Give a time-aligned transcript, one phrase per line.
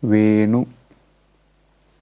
[0.00, 0.68] We no